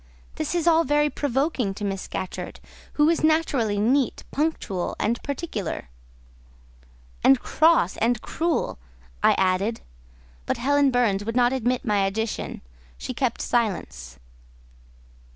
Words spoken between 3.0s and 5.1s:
is naturally neat, punctual,